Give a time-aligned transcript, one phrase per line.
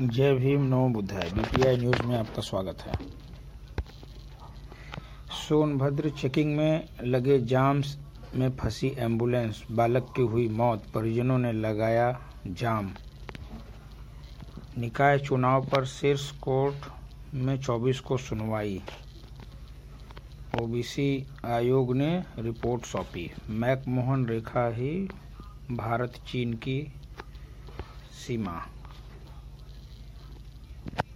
[0.00, 2.94] जय भीम, नमो बुद्धाय। BPI news में आपका स्वागत है।
[5.30, 7.82] सोनभद्र चेकिंग में लगे जाम
[8.34, 12.90] में फंसी एंबुलेंस बालक की हुई मौत, परिजनों ने लगाया जाम।
[14.78, 16.74] निकाय चुनाव पर शीर्ष कोर्ट
[17.34, 18.82] में 24 को सुनवाई।
[20.60, 25.08] ओबीसी आयोग ने रिपोर्ट सौंपी। मैकमोहन रेखा ही
[25.70, 26.92] भारत चीन की
[28.26, 28.66] सीमा।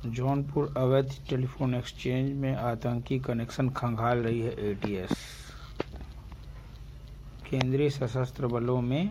[0.07, 5.11] जौनपुर अवैध टेलीफोन एक्सचेंज में आतंकी कनेक्शन खंगाल रही है एटीएस
[7.51, 9.11] केंद्रीय सशस्त्र बलों में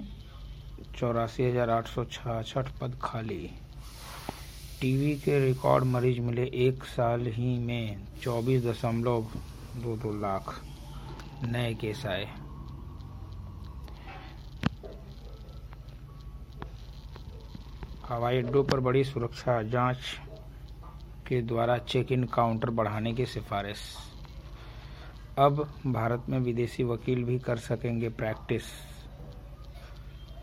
[0.97, 2.03] चौरासी हज़ार आठ सौ
[2.81, 3.49] पद खाली।
[4.81, 9.27] टीवी के रिकॉर्ड मरीज़ मिले एक साल ही में चौबीस दशमलव
[9.83, 10.53] दो दो लाख
[11.43, 12.25] नए केस आए।
[18.09, 19.97] हवाई अड्डों पर बड़ी सुरक्षा जाँच
[21.29, 23.79] के द्वारा चेक इन काउंटर बढ़ाने की सिफारिश।
[25.37, 28.63] अब भारत में विदेशी वकील भी कर सकेंगे प्रैक्टिस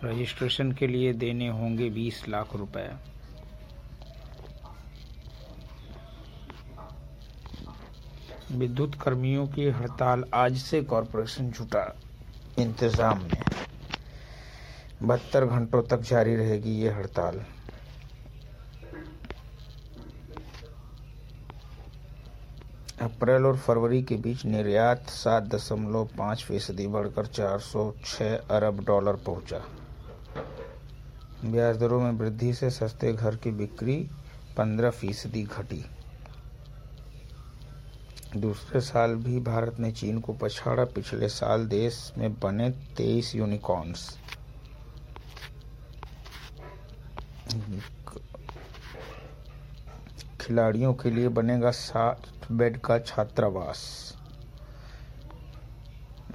[0.05, 2.89] रजिस्ट्रेशन के लिए देने होंगे 20 लाख रुपए।
[8.53, 11.85] विद्युत कर्मियों की हड़ताल आज से कॉरपोरेशन जुटा
[12.59, 13.43] इंतज़ाम में।
[15.03, 17.45] बहत्तर घंटों तक जारी रहेगी ये हड़ताल।
[23.07, 28.85] अप्रैल और फरवरी के बीच निर्यात सात दशमलव पाँच फ़ीसदी बढ़कर चार सौ छः अरब
[28.85, 29.63] डॉलर पहुँचा।
[31.45, 33.97] ब्याज दरों में वृद्धि से सस्ते घर की बिक्री
[34.57, 35.85] पंद्रह फ़ीसदी घटी।
[38.37, 44.09] दूसरे साल भी भारत ने चीन को पछाड़ा। पिछले साल देश में बने तेईस यूनिकॉर्न्स।
[50.41, 54.15] खिलाड़ियों के लिए बनेगा सात बेड का छात्रावास।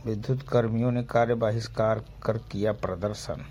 [0.06, 3.46] विद्युत कर्मियों ने कार्य बहिष्कार कर किया प्रदर्शन।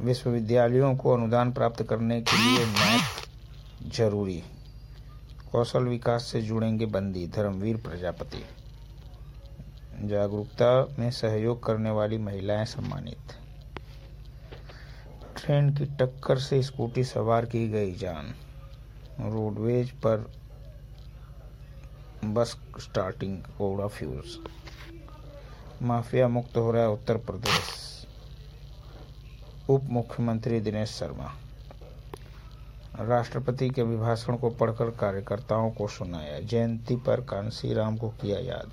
[0.00, 3.28] विश्वविद्यालयों को अनुदान प्राप्त करने के लिए मैथ
[3.92, 4.42] ज़रूरी।
[5.52, 8.44] कौशल विकास से जुड़ेंगे बंदी, धर्मवीर प्रजापति।
[10.08, 13.36] जागरूकता में सहयोग करने वाली महिलाएँ सम्मानित।
[15.36, 18.34] ट्रेन की टक्कर से स्कूटी सवार की गई जान।
[19.20, 20.32] रोडवेज़ पर
[22.24, 24.38] बस स्टार्टिंग ओड़ा फ्यूज।
[25.82, 28.06] माफिया मुक्त हो रहा है उत्तर प्रदेश।
[29.70, 31.34] उप मुख्यमंत्री दिनेश शर्मा।
[33.00, 38.72] राष्ट्रपति के अभिभाषण को पढ़कर कार्यकर्ताओं को सुनाया। जयंती पर कांसी राम को किया याद।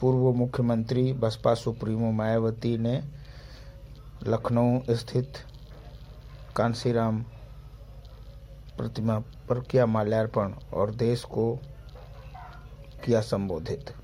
[0.00, 3.02] पूर्व मुख्यमंत्री बसपा सुप्रीमो मायावती ने
[4.22, 5.32] लखनऊ स्थित
[6.56, 7.22] कांसीराम
[8.76, 11.60] प्रतिमा पर किया माल्यार्पण और देश को
[13.04, 13.94] किया संबोधित।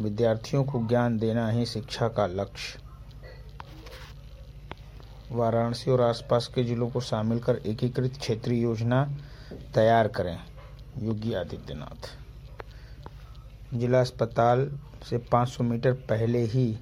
[0.00, 2.78] विद्यार्थियों को ज्ञान देना ही शिक्षा का लक्ष्य।
[5.32, 9.04] वाराणसी और आसपास के जिलों को शामिल कर एकीकृत क्षेत्रीय योजना
[9.74, 10.38] तैयार करें,
[10.98, 12.18] योगी आदित्यनाथ।
[13.74, 14.78] जिला अस्पताल
[15.10, 16.78] से 500 मीटर पहले ही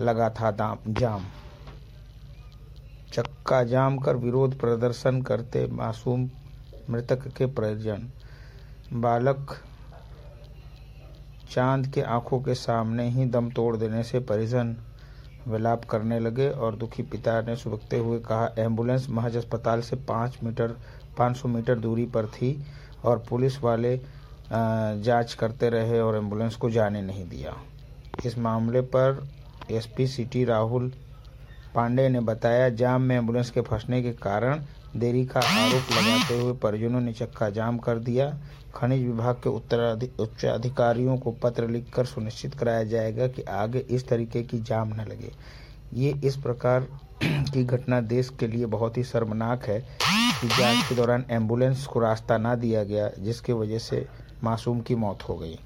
[0.00, 1.24] लगा था दाम, जाम।
[3.12, 6.28] चक्का जाम कर विरोध प्रदर्शन करते मासूम
[6.90, 8.08] मृतक के परिजन।
[8.92, 9.56] बालक
[11.50, 14.76] चाँद के आँखों के सामने ही दम तोड़ देने से परिजन
[15.48, 20.38] विलाप करने लगे और दुखी पिता ने सुबकते हुए कहा, एंबुलेंस महज अस्पताल से पाँच
[20.44, 20.76] मीटर,
[21.18, 22.64] पाँच सौ मीटर दूरी पर थी
[23.04, 23.96] और पुलिस वाले
[24.52, 27.56] जाँच करते रहे और एंबुलेंस को जाने नहीं दिया।
[28.26, 29.26] इस मामले पर
[29.70, 30.92] एसपी सिटी राहुल
[31.74, 34.62] पांडे ने बताया, जाम में एंबुलेंस के फंसने के कारण
[34.96, 38.26] देरी का आरोप लगाते हुए परिजनों ने चक्का जाम कर दिया।
[38.74, 39.48] खनिज विभाग के
[40.22, 45.06] उच्च अधिकारियों को पत्र लिखकर सुनिश्चित कराया जाएगा कि आगे इस तरीके की जाम न
[45.08, 45.32] लगे।
[45.94, 46.86] ये इस प्रकार
[47.24, 49.78] की घटना देश के लिए बहुत ही शर्मनाक है
[50.40, 54.06] कि जाँच के दौरान एंबुलेंस को रास्ता ना दिया गया, जिसकी वजह से
[54.44, 55.58] मासूम की मौत हो गई।